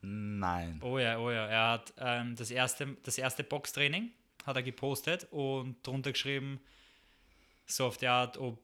[0.00, 0.80] Nein.
[0.82, 1.46] Oh ja, oh ja.
[1.46, 4.12] Er hat ähm, das erste, das erste Boxtraining
[4.46, 6.60] hat er gepostet und drunter geschrieben,
[7.66, 8.62] so auf die Art, ob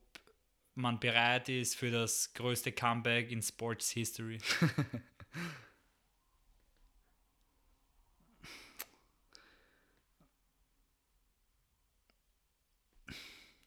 [0.75, 4.39] man bereit ist für das größte Comeback in Sports History.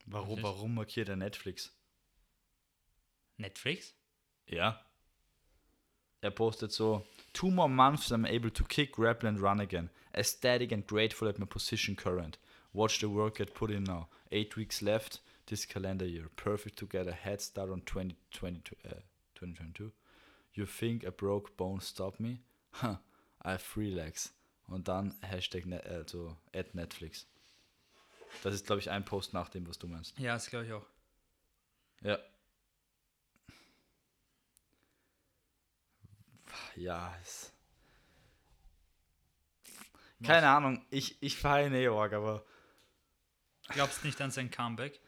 [0.10, 1.76] Warum, warum markiert er Netflix?
[3.36, 3.94] Netflix?
[4.48, 4.80] Ja.
[6.22, 9.90] Er postet so, two more months I'm able to kick, grapple and run again.
[10.14, 12.40] Ecstatic and grateful at my position current.
[12.74, 14.08] Watch the work I put in now.
[14.32, 16.30] Eight weeks left this calendar year.
[16.36, 18.76] Perfect to get a head start on 2022.
[18.86, 19.02] Uh,
[19.36, 19.92] 2022.
[20.54, 22.42] You think a broke bone stopped me?
[22.72, 22.96] Huh,
[23.44, 24.34] I have three legs.
[24.68, 27.26] Und dann Hashtag, ne also at Netflix.
[28.44, 30.18] Das ist, glaube ich, ein Post nach dem, was du meinst.
[30.20, 30.86] Ja, das glaube ich auch.
[32.02, 32.18] Ja.
[36.76, 37.54] Ja, es.
[40.24, 42.44] Keine Ahnung, ich, ich feiere Neorg, aber
[43.70, 45.00] Glaubst nicht an sein Comeback?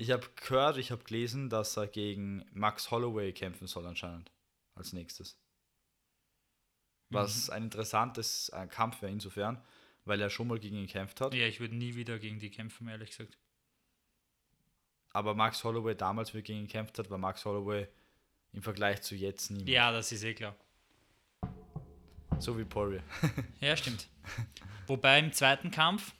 [0.00, 4.32] ich habe gehört, ich habe gelesen, dass er gegen Max Holloway kämpfen soll anscheinend.
[4.74, 5.38] Als nächstes.
[7.10, 9.62] Was ein interessantes äh, Kampf wäre insofern,
[10.06, 11.34] weil er schon mal gegen ihn gekämpft hat.
[11.34, 13.36] Ja, ich würde nie wieder gegen die kämpfen, ehrlich gesagt.
[15.12, 17.86] Aber Max Holloway damals, wie er gegen ihn gekämpft hat, war Max Holloway
[18.52, 19.68] im Vergleich zu jetzt niemand.
[19.68, 20.56] Ja, das ist eh klar.
[22.40, 23.02] So wie Poirier.
[23.60, 24.08] Ja, stimmt.
[24.86, 26.14] Wobei im zweiten Kampf,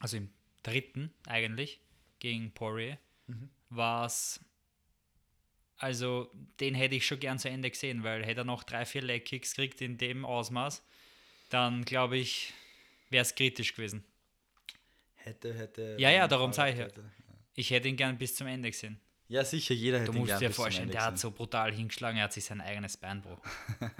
[0.00, 0.30] also im
[0.62, 1.80] dritten eigentlich,
[2.18, 2.98] gegen Poirier,
[3.70, 4.40] war es,
[5.76, 9.02] also den hätte ich schon gern zu Ende gesehen, weil hätte er noch drei, vier
[9.02, 10.82] Leg-Kicks kriegt in dem Ausmaß,
[11.50, 12.52] dann glaube ich,
[13.10, 14.04] wäre es kritisch gewesen.
[15.16, 15.96] Hätte, hätte.
[15.98, 16.88] Ja, ja, darum sag ich ja.
[17.54, 19.00] Ich hätte ihn gern bis zum Ende gesehen.
[19.28, 22.32] Ja, sicher, jeder hätte Du musst dir vorstellen, der hat so brutal hingeschlagen, er hat
[22.32, 23.50] sich sein eigenes Bein gebrochen.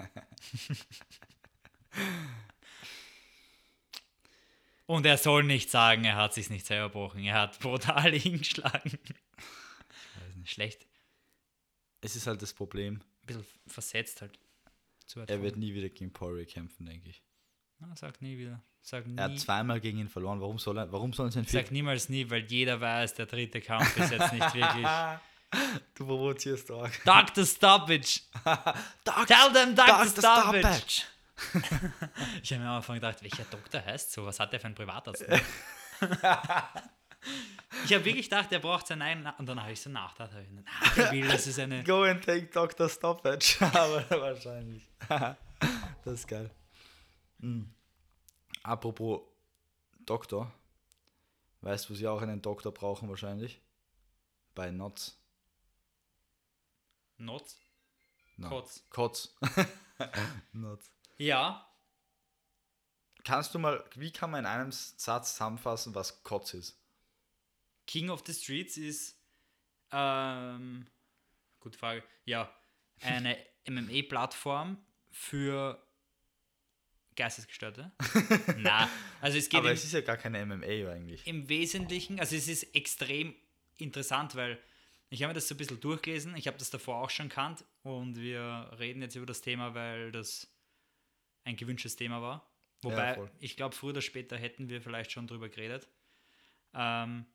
[4.86, 7.22] Und er soll nicht sagen, er hat sich nicht selber gebrochen.
[7.22, 8.98] Er hat brutal hingeschlagen.
[10.44, 10.86] Schlecht.
[12.00, 14.38] Es ist halt das Problem, Ein bisschen versetzt halt.
[15.26, 17.22] Er wird nie wieder gegen Poirier kämpfen, denke ich.
[17.80, 18.60] Na, sag nie wieder.
[18.82, 20.40] Sag, nie, Er hat zweimal gegen ihn verloren.
[20.40, 23.60] Warum soll er, warum soll er sein sag niemals nie, weil jeder weiß, der dritte
[23.60, 24.86] Kampf ist jetzt nicht wirklich.
[25.94, 26.86] Du provozierst auch.
[27.06, 27.46] Dr.
[27.46, 28.20] Stoppage!
[29.02, 30.06] Tell them Dr.
[30.06, 31.04] Stoppage!
[32.42, 34.26] Ich habe mir am Anfang gedacht, welcher Doktor heißt so?
[34.26, 35.22] Was hat der für einen Privatarzt?
[37.84, 39.32] ich habe wirklich gedacht, er braucht seinen eigenen.
[39.38, 41.82] Und dann habe ich so nachgedacht, hab ich gedacht, ah, der will, das ist eine.
[41.84, 42.88] Go and take Dr.
[42.88, 43.56] Stoppage.
[43.60, 44.82] Aber wahrscheinlich.
[45.08, 46.50] das ist geil.
[47.38, 47.74] Mhm.
[48.62, 49.22] Apropos
[50.00, 50.52] Doktor.
[51.60, 53.60] Weißt du, wo sie auch einen Doktor brauchen wahrscheinlich?
[54.54, 55.18] Bei Notz.
[57.16, 57.56] Not?
[58.36, 58.48] No.
[58.48, 58.84] Kotz.
[58.90, 59.34] Kotz.
[60.52, 60.92] Notz.
[61.16, 61.68] Ja,
[63.28, 66.80] Kannst du mal, wie kann man in einem Satz zusammenfassen, was Kotz ist?
[67.86, 69.20] King of the Streets ist
[69.92, 70.86] ähm,
[71.60, 72.02] gute Frage.
[72.24, 72.50] Ja,
[73.02, 73.36] eine
[73.68, 74.78] MMA-Plattform
[75.10, 75.78] für
[77.18, 77.92] Geistesgestörte?
[78.58, 78.88] Na,
[79.20, 81.26] also es geht Aber im, es ist ja gar keine MMA eigentlich.
[81.26, 83.34] im Wesentlichen, also es ist extrem
[83.76, 84.58] interessant, weil
[85.10, 86.36] ich habe mir das so ein bisschen durchgelesen.
[86.36, 90.12] Ich habe das davor auch schon kannt und wir reden jetzt über das Thema, weil
[90.12, 90.48] das
[91.44, 92.50] ein gewünschtes Thema war.
[92.82, 93.30] Wobei, voll.
[93.40, 95.88] ich glaube, früher oder später hätten wir vielleicht schon drüber geredet.
[96.74, 97.26] Ähm,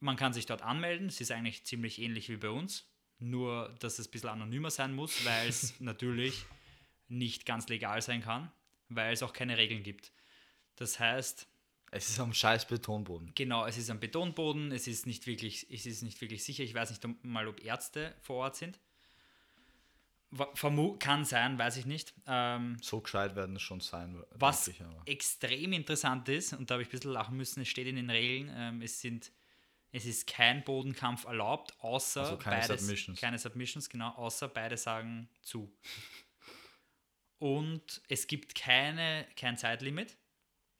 [0.00, 1.06] man kann sich dort anmelden.
[1.06, 2.88] Es ist eigentlich ziemlich ähnlich wie bei uns.
[3.18, 6.44] Nur, dass es ein bisschen anonymer sein muss, weil es natürlich
[7.08, 8.50] nicht ganz legal sein kann,
[8.96, 10.12] weil es auch keine Regeln gibt.
[10.76, 11.46] Das heißt,
[11.90, 13.32] Es ist am scheiß Betonboden.
[13.34, 16.62] Genau, es ist am Betonboden, es ist nicht wirklich, es ist nicht wirklich sicher.
[16.64, 18.78] Ich weiß nicht mal, ob Ärzte vor Ort sind.
[20.98, 22.14] Kann sein, weiß ich nicht.
[22.26, 24.22] Ähm, So gescheit werden es schon sein.
[24.30, 27.86] was ich extrem interessant ist, und da habe ich ein bisschen lachen müssen, es steht
[27.86, 29.30] in den Regeln, ähm, es, sind,
[29.90, 33.20] es ist kein Bodenkampf erlaubt, außer Also keine beide, Submissions.
[33.20, 35.70] keine Submissions, genau, außer beide sagen zu.
[37.42, 40.16] Und es gibt keine, kein Zeitlimit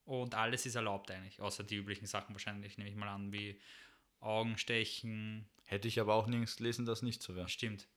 [0.04, 3.60] und alles ist erlaubt eigentlich, außer die üblichen Sachen wahrscheinlich, nehme ich mal an, wie
[4.20, 7.48] Augenstechen, Hätte ich aber auch nirgends gelesen, dass nicht so wäre.
[7.48, 7.88] Stimmt.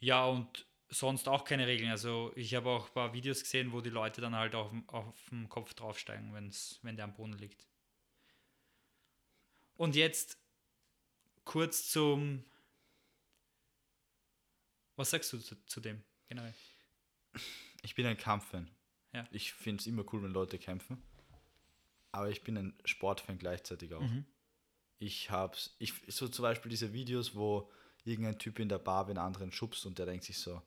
[0.00, 1.90] Ja, und sonst auch keine Regeln.
[1.90, 4.88] Also ich habe auch ein paar Videos gesehen, wo die Leute dann halt auf, dem-
[4.88, 7.64] auf dem Kopf draufsteigen, wenn's, wenn der am Boden liegt.
[9.76, 10.36] Und jetzt
[11.44, 12.44] kurz zum...
[14.96, 16.02] Was sagst du zu, zu dem?
[16.28, 16.42] Genau.
[17.82, 18.70] Ich bin ein Kampffan.
[19.12, 19.26] Ja.
[19.30, 21.02] Ich finde es immer cool, wenn Leute kämpfen.
[22.12, 24.00] Aber ich bin ein Sportfan gleichzeitig auch.
[24.00, 24.24] Mhm.
[24.98, 27.70] Ich hab's, ich, so zum Beispiel diese Videos, wo
[28.04, 30.62] irgendein Typ in der Bar den anderen schubst und der denkt sich so,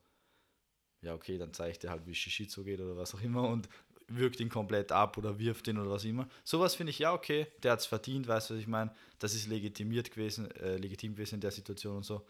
[1.02, 3.70] ja okay, dann zeige ich dir halt, wie Shishitsu geht oder was auch immer und
[4.08, 6.28] wirkt ihn komplett ab oder wirft ihn oder was immer.
[6.44, 8.94] Sowas finde ich, ja okay, der hat es verdient, weißt du, was ich meine?
[9.20, 12.26] Das ist legitimiert gewesen, äh, legitim gewesen in der Situation und so.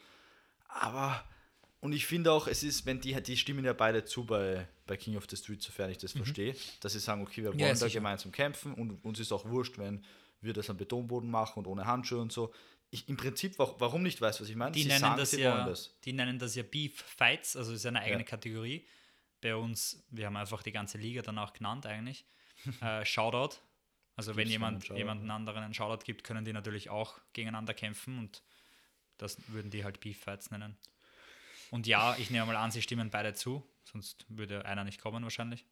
[0.67, 1.23] Aber,
[1.85, 4.97] und ich finde auch, es ist, wenn die, die stimmen ja beide zu bei, bei
[4.97, 7.61] King of the Street, sofern ich das verstehe, dass sie sagen, okay, wir wollen Mhm.
[7.61, 7.99] Ja, da sicher.
[7.99, 10.03] gemeinsam kämpfen und uns ist auch wurscht, wenn
[10.41, 12.53] wir das am Betonboden machen und ohne Handschuhe und so.
[12.91, 14.71] Ich, Im Prinzip, wa- warum nicht, weißt du, was ich meine?
[14.73, 15.95] Die Sie nennen, sagen, das ja, wollen das.
[16.03, 18.27] die nennen das ja Beef Fights, also ist eine eigene Ja.
[18.27, 18.85] Kategorie.
[19.41, 22.25] Bei uns, wir haben einfach die ganze Liga danach genannt eigentlich.
[22.81, 23.55] äh, Shoutout.
[24.15, 27.19] Also wenn Gibt's jemand einen Shoutout, jemanden anderen einen Shoutout gibt, können die natürlich auch
[27.33, 28.41] gegeneinander kämpfen und
[29.17, 30.77] das würden die halt Beef Fights nennen.
[31.71, 35.23] Und ja, ich nehme mal an, sie stimmen beide zu, sonst würde einer nicht kommen
[35.23, 35.65] wahrscheinlich.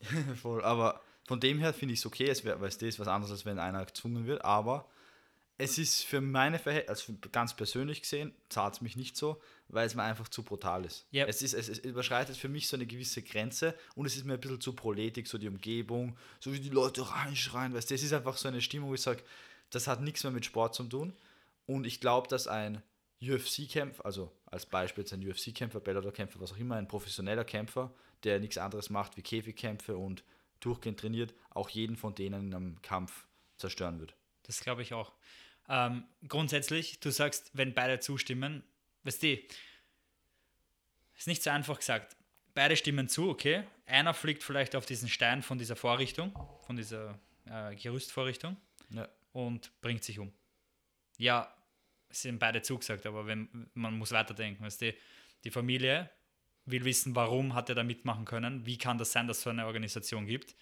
[0.42, 3.08] Voll, aber von dem her finde ich es okay, es wär, weil das ist was
[3.08, 4.88] anderes, als wenn einer gezwungen wird, aber
[5.58, 9.86] es ist für meine Verhältnisse, also ganz persönlich gesehen, zahlt es mich nicht so, weil
[9.86, 11.06] es mir einfach zu brutal ist.
[11.12, 11.28] Yep.
[11.28, 14.34] Es, ist es, es überschreitet für mich so eine gewisse Grenze und es ist mir
[14.34, 18.02] ein bisschen zu proletig, so die Umgebung, so wie die Leute reinschreien, weißt du, es
[18.02, 19.22] ist einfach so eine Stimmung, wo ich sage,
[19.70, 21.12] das hat nichts mehr mit Sport zu tun
[21.66, 22.82] und ich glaube, dass ein
[23.20, 28.38] UFC-Kämpfer, also als Beispiel jetzt ein UFC-Kämpfer, Bellator-Kämpfer, was auch immer, ein professioneller Kämpfer, der
[28.38, 30.22] nichts anderes macht wie Käfigkämpfe und
[30.60, 34.14] durchgehend trainiert, auch jeden von denen in einem Kampf zerstören wird.
[34.44, 35.12] Das glaube ich auch.
[35.68, 38.62] Ähm, grundsätzlich, du sagst, wenn beide zustimmen,
[39.04, 39.38] weißt du,
[41.16, 42.16] ist nicht so einfach gesagt.
[42.54, 43.64] Beide stimmen zu, okay.
[43.86, 46.32] Einer fliegt vielleicht auf diesen Stein von dieser Vorrichtung,
[46.66, 48.56] von dieser äh, Gerüstvorrichtung
[48.90, 49.08] Ja.
[49.32, 50.32] und bringt sich um.
[51.16, 51.54] Ja,
[52.12, 54.64] sind beide zugesagt, aber wenn, man muss weiterdenken.
[54.64, 54.94] Weißt du,
[55.44, 56.10] die Familie
[56.64, 59.50] will wissen, warum hat er da mitmachen können, wie kann das sein, dass es so
[59.50, 60.54] eine Organisation gibt.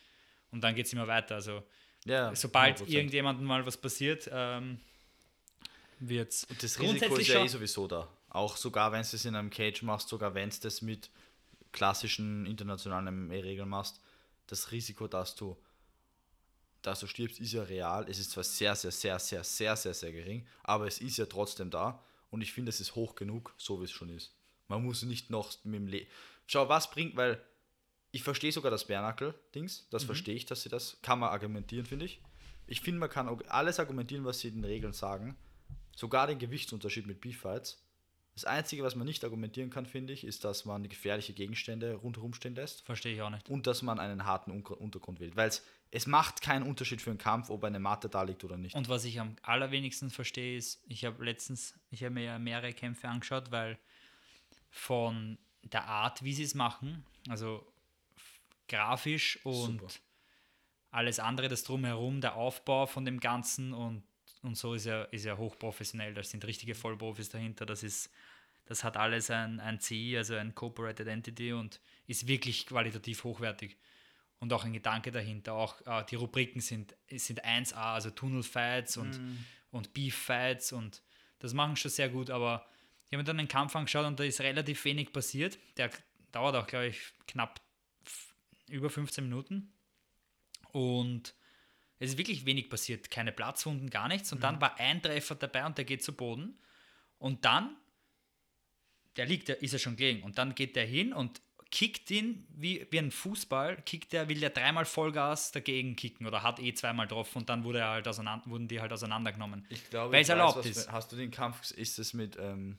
[0.50, 1.36] Und dann geht es immer weiter.
[1.36, 1.62] Also
[2.04, 2.88] Ja, sobald 100%.
[2.88, 4.80] irgendjemandem mal was passiert, ähm,
[5.98, 8.08] wird es das Risiko ist ja eh sowieso da.
[8.30, 11.10] Auch sogar, wenn du es in einem Cage machst, sogar wenn du das mit
[11.72, 14.00] klassischen internationalen MMA-Regeln machst,
[14.46, 15.56] das Risiko, dass du,
[16.82, 18.06] dass du stirbst, ist ja real.
[18.08, 21.26] Es ist zwar sehr, sehr, sehr, sehr, sehr, sehr, sehr gering, aber es ist ja
[21.26, 22.02] trotzdem da.
[22.30, 24.32] Und ich finde, es ist hoch genug, so wie es schon ist.
[24.68, 26.06] Man muss nicht noch mit dem Le
[26.46, 27.40] Schau, was bringt, weil
[28.12, 32.06] ich verstehe sogar das Bärnackel-Dings, das verstehe ich, dass sie das, kann man argumentieren, finde
[32.06, 32.20] ich.
[32.66, 35.36] Ich finde, man kann alles argumentieren, was sie in den Regeln sagen.
[35.94, 37.82] Sogar den Gewichtsunterschied mit Beeffights.
[38.40, 42.32] Das Einzige, was man nicht argumentieren kann, finde ich, ist, dass man gefährliche Gegenstände rundherum
[42.32, 43.50] stehen lässt Verstehe ich auch nicht.
[43.50, 45.36] und dass man einen harten Un Untergrund wählt.
[45.36, 48.56] Weil es, es macht keinen Unterschied für einen Kampf, ob eine Matte da liegt oder
[48.56, 48.74] nicht.
[48.74, 52.72] Und was ich am allerwenigsten verstehe, ist, ich habe letztens, ich habe mir ja mehrere
[52.72, 53.78] Kämpfe angeschaut, weil
[54.70, 57.70] von der Art, wie sie es machen, also
[58.68, 59.92] grafisch und Super.
[60.92, 64.02] alles andere, das drumherum, der Aufbau von dem Ganzen und,
[64.42, 66.14] und so ist ja, ist ja hochprofessionell.
[66.14, 67.66] Da sind richtige Vollprofis dahinter.
[67.66, 68.10] Das ist,
[68.70, 73.76] das hat alles ein, ein CI, also ein Corporate Identity und ist wirklich qualitativ hochwertig.
[74.38, 75.54] Und auch ein Gedanke dahinter.
[75.54, 79.20] Auch äh, die Rubriken sind, sind 1A, also Tunnel-Fights und,
[79.72, 81.02] und Beef-Fights und
[81.40, 82.64] das machen schon sehr gut, aber
[83.06, 85.58] Ich habe mir dann den Kampf angeschaut und da ist relativ wenig passiert.
[85.76, 85.90] Der
[86.30, 87.60] dauert auch, glaube ich, knapp
[88.68, 89.72] über 15 Minuten.
[90.70, 91.34] Und
[91.98, 93.10] es ist wirklich wenig passiert.
[93.10, 94.30] Keine Platzwunden, gar nichts.
[94.30, 94.42] Und mhm.
[94.42, 96.56] dann war ein Treffer dabei und der geht zu Boden.
[97.18, 97.76] Und dann,
[99.16, 100.22] der liegt, der ist ja schon gelegen.
[100.22, 104.40] Und dann geht der hin und kickt ihn wie, wie ein Fußball, kickt der, will
[104.40, 108.08] der dreimal Vollgas dagegen kicken oder hat eh zweimal getroffen und dann wurde er halt
[108.08, 109.66] auseinander, wurden die halt auseinandergenommen.
[109.68, 110.90] Ich glaube, weil es erlaubt ist.
[110.90, 112.78] Hast du den Kampf, ist es mit, ähm,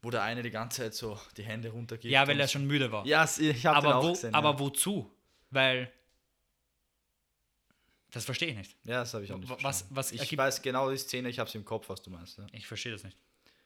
[0.00, 2.10] wo der eine die ganze Zeit so die Hände runtergeht?
[2.10, 3.06] Ja, weil er schon müde war.
[3.06, 4.58] Ja, ich habe aber, wo, gesehen, aber ja.
[4.60, 5.10] wozu?
[5.50, 5.92] Weil
[8.10, 8.76] das verstehe ich nicht.
[8.84, 11.50] Ja, das habe ich auch nicht was, was Ich weiß genau die Szene, ich habe
[11.50, 12.38] sie im Kopf, was du meinst.
[12.38, 12.46] Ja.
[12.52, 13.18] Ich verstehe das nicht.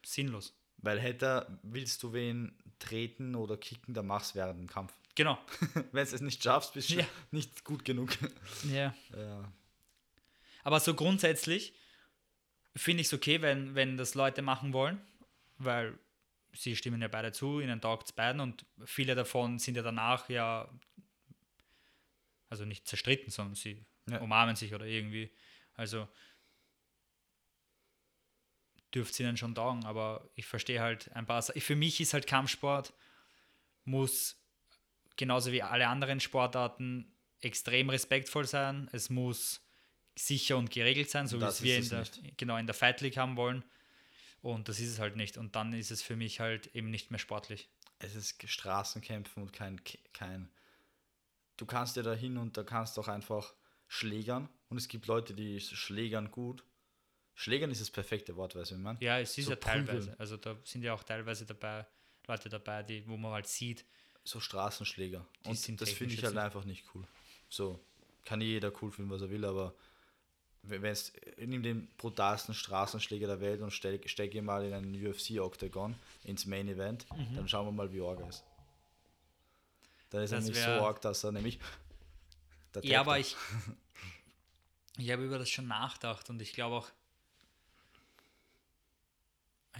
[0.02, 0.54] Sinnlos.
[0.82, 4.92] Weil hätte, willst du wen treten oder kicken, dann mach's während dem Kampf.
[5.14, 5.38] Genau.
[5.92, 7.06] Wenn du es nicht schaffst, bist du ja.
[7.30, 8.16] nicht gut genug.
[8.70, 8.94] Ja.
[9.16, 9.52] ja.
[10.62, 11.74] Aber so grundsätzlich
[12.76, 15.00] finde ich es okay, wenn, wenn das Leute machen wollen,
[15.58, 15.98] weil
[16.52, 20.28] sie stimmen ja beide zu, ihnen taugt es beiden und viele davon sind ja danach
[20.28, 20.68] ja,
[22.48, 24.20] also nicht zerstritten, sondern sie ja.
[24.20, 25.30] umarmen sich oder irgendwie.
[25.74, 26.08] Also
[28.94, 32.26] dürfte es ihnen schon taugen, aber ich verstehe halt ein paar Für mich ist halt
[32.26, 32.92] Kampfsport,
[33.84, 34.36] muss
[35.16, 38.88] genauso wie alle anderen Sportarten extrem respektvoll sein.
[38.92, 39.60] Es muss
[40.16, 42.04] sicher und geregelt sein, so wie es wir in der,
[42.36, 43.64] genau in der Fight League haben wollen.
[44.42, 45.36] Und das ist es halt nicht.
[45.36, 47.68] Und dann ist es für mich halt eben nicht mehr sportlich.
[47.98, 49.80] Es ist Straßenkämpfen und kein,
[50.12, 50.50] kein.
[51.56, 53.54] Du kannst ja da hin und da kannst auch einfach
[53.86, 54.48] schlägern.
[54.68, 56.64] Und es gibt Leute, die schlägern gut.
[57.40, 58.98] Schlägern ist das perfekte Wort, weißt du, wie man?
[59.00, 60.14] Ja, es ist so ja teilweise.
[60.18, 61.86] Also da sind ja auch teilweise dabei
[62.26, 63.86] Leute dabei, die, wo man halt sieht.
[64.24, 65.26] So Straßenschläger.
[65.44, 67.06] Und das finde ich halt einfach nicht cool.
[67.48, 67.80] So,
[68.26, 69.74] kann jeder cool finden, was er will, aber
[70.64, 74.94] wenn es nimm den brutalsten Straßenschläger der Welt und steck, steck ihn mal in einen
[74.94, 77.36] UFC-Octagon ins Main Event, mhm.
[77.36, 78.44] dann schauen wir mal, wie arg er ist.
[80.10, 81.58] Dann ist das er nämlich so arg, dass er nämlich.
[82.82, 83.34] Ja, aber ich.
[84.98, 86.88] Ich habe über das schon nachgedacht und ich glaube auch.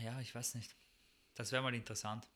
[0.05, 0.75] Ja, ich weiß nicht.
[1.35, 2.29] Das wäre mal interessant.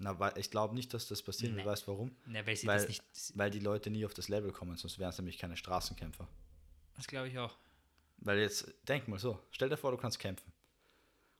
[0.00, 1.52] Na, weil ich glaube nicht, dass das passiert.
[1.52, 1.62] Nee.
[1.62, 2.14] Du weißt warum?
[2.26, 3.02] Nee, weil, weil, nicht,
[3.34, 6.26] weil die Leute nie auf das Level kommen, sonst wären es nämlich keine Straßenkämpfer.
[6.96, 7.56] Das glaube ich auch.
[8.18, 10.52] Weil jetzt, denk mal so, stell dir vor, du kannst kämpfen.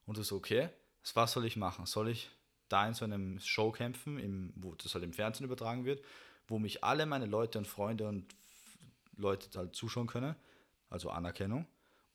[0.05, 0.69] Und du so, okay,
[1.13, 1.85] was soll ich machen?
[1.85, 2.29] Soll ich
[2.69, 6.03] da in so einem Show kämpfen, im, wo das halt im Fernsehen übertragen wird,
[6.47, 8.25] wo mich alle meine Leute und Freunde und
[9.17, 10.35] Leute halt zuschauen können,
[10.89, 11.65] also Anerkennung,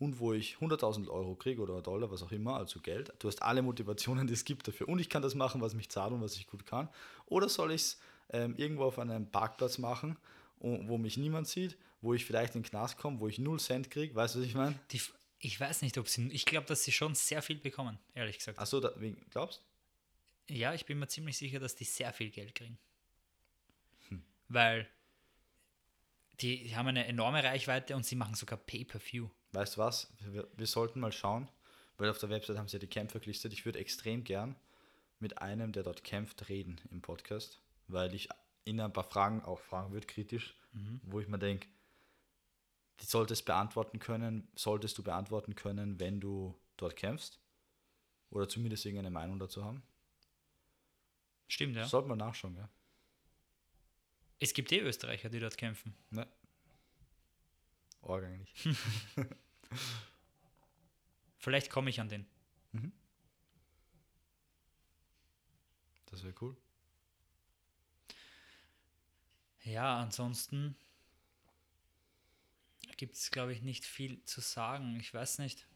[0.01, 3.13] und wo ich 100.000 Euro kriege oder Dollar, was auch immer, also Geld.
[3.21, 4.89] Du hast alle Motivationen, die es gibt dafür.
[4.89, 6.89] Und ich kann das machen, was mich zahlt und was ich gut kann.
[7.27, 10.17] Oder soll ich es ähm, irgendwo auf einem Parkplatz machen,
[10.59, 13.91] wo mich niemand sieht wo ich vielleicht in den Knast komme, wo ich null Cent
[13.91, 14.79] kriege, weißt du, was ich meine?
[15.39, 18.59] Ich weiß nicht, ob sie, ich glaube, dass sie schon sehr viel bekommen, ehrlich gesagt.
[18.59, 18.81] Achso,
[19.31, 19.63] glaubst
[20.49, 20.55] du?
[20.55, 22.79] Ja, ich bin mir ziemlich sicher, dass die sehr viel Geld kriegen.
[24.09, 24.23] Hm.
[24.49, 24.89] Weil
[26.41, 29.29] die, die, haben eine enorme Reichweite und sie machen sogar Pay-Per-View.
[29.53, 30.13] Weißt du was?
[30.21, 31.49] Wir, wir, sollten mal schauen,
[31.97, 33.53] weil auf der Website haben sie ja die Kämpfer gelistet.
[33.53, 34.57] Ich würde extrem gern
[35.19, 38.29] mit einem, der dort kämpft, reden im Podcast, weil ich
[38.65, 41.01] ihn ein paar Fragen auch fragen würde, kritisch, mhm.
[41.05, 41.69] wo ich mir denke,
[43.01, 47.41] die solltest beantworten können, solltest du beantworten können, wenn du dort kämpfst.
[48.31, 49.83] Oder zumindest irgendeine Meinung dazu haben.
[51.49, 51.85] Stimmt, ja.
[51.85, 52.69] Sollte man nachschauen, ja.
[54.39, 55.95] Es gibt eh Österreicher, die dort kämpfen.
[56.11, 56.27] Ne.
[58.03, 58.77] Org eigentlich.
[61.39, 62.27] Vielleicht komme ich an den.
[62.73, 62.93] Mhm.
[66.07, 66.57] Das wäre cool.
[69.63, 70.77] Ja, ansonsten
[72.97, 74.99] gibt es, glaube ich, nicht viel zu sagen.
[75.01, 75.67] Ich weiß nicht.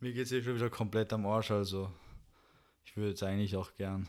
[0.00, 1.90] Mir geht es eh schon wieder komplett am Arsch, also
[2.84, 4.08] ich würde jetzt eigentlich auch gern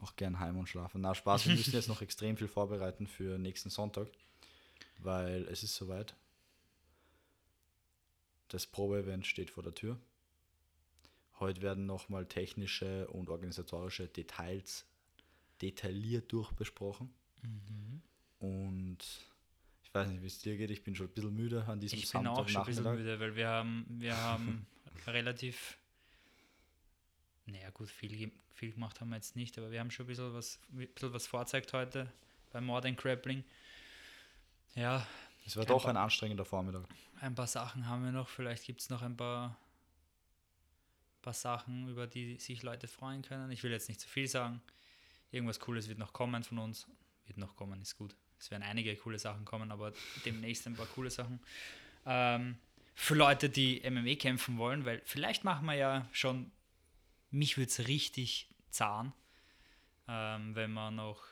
[0.00, 1.00] auch gern heim und schlafen.
[1.00, 4.08] Na, Spaß, wir müssen jetzt noch extrem viel vorbereiten für nächsten Sonntag,
[4.98, 6.14] weil es ist soweit.
[8.48, 9.98] Das Probeevent steht vor der Tür.
[11.38, 14.84] Heute werden nochmal technische und organisatorische Details
[15.62, 17.10] detailliert durchbesprochen.
[17.42, 18.02] Mhm.
[18.38, 18.98] Und
[19.82, 21.98] ich weiß nicht, wie es dir geht, ich bin schon ein bisschen müde an diesem
[21.98, 24.66] Ich bin auch schon ein bisschen müde, weil wir haben, wir haben
[25.06, 25.78] relativ,
[27.50, 30.34] naja gut, viel, viel gemacht haben wir jetzt nicht, aber wir haben schon ein bisschen
[30.34, 32.12] was, ein bisschen was vorzeigt heute
[32.52, 33.44] bei Modern Grappling.
[34.74, 35.06] Ja.
[35.46, 36.84] Es war doch ein anstrengender Vormittag.
[37.20, 39.56] Ein paar Sachen haben wir noch, vielleicht gibt es noch ein paar,
[41.22, 43.50] paar Sachen, über die sich Leute freuen können.
[43.50, 44.60] Ich will jetzt nicht zu viel sagen.
[45.30, 46.86] Irgendwas Cooles wird noch kommen von uns.
[47.26, 48.14] Wird noch kommen, ist gut.
[48.38, 49.92] Es werden einige coole Sachen kommen, aber
[50.24, 51.40] demnächst ein paar coole Sachen.
[52.06, 52.56] Ähm,
[52.94, 56.50] für Leute, die MMA kämpfen wollen, weil vielleicht machen wir ja schon,
[57.30, 59.12] mich würde es richtig zahn,
[60.08, 61.22] ähm, wenn wir noch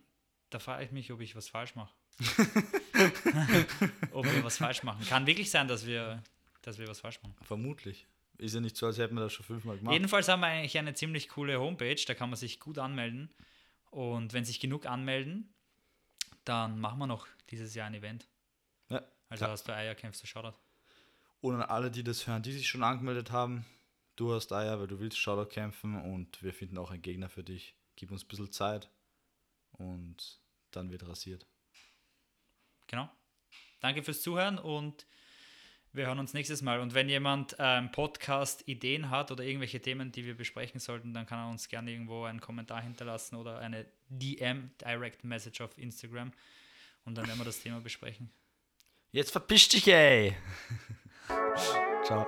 [0.54, 1.92] da frage ich mich, ob ich was falsch mache.
[4.12, 5.04] ob wir was falsch machen.
[5.06, 6.22] Kann wirklich sein, dass wir,
[6.62, 7.34] dass wir was falsch machen.
[7.42, 8.06] Vermutlich.
[8.38, 9.92] Ist ja nicht so, als hätten wir das schon fünfmal gemacht.
[9.92, 13.34] Jedenfalls haben wir eigentlich eine ziemlich coole Homepage, da kann man sich gut anmelden.
[13.90, 15.52] Und wenn sich genug anmelden,
[16.44, 18.28] dann machen wir noch dieses Jahr ein Event.
[18.90, 20.56] Ja, Also hast du Eier, kämpfst du Shoutout.
[21.40, 23.66] Und an alle, die das hören, die sich schon angemeldet haben,
[24.14, 27.42] du hast Eier, weil du willst Shoutout kämpfen und wir finden auch einen Gegner für
[27.42, 27.74] dich.
[27.96, 28.88] Gib uns ein bisschen Zeit
[29.72, 30.43] und
[30.76, 31.46] dann wird rasiert.
[32.86, 33.10] Genau.
[33.80, 35.06] Danke fürs Zuhören und
[35.92, 36.80] wir hören uns nächstes Mal.
[36.80, 41.38] Und wenn jemand ähm, Podcast-Ideen hat oder irgendwelche Themen, die wir besprechen sollten, dann kann
[41.38, 46.32] er uns gerne irgendwo einen Kommentar hinterlassen oder eine DM, Direct Message auf Instagram.
[47.04, 48.30] Und dann werden wir das Thema besprechen.
[49.12, 50.36] Jetzt verpisch dich, ey!
[52.04, 52.26] Ciao.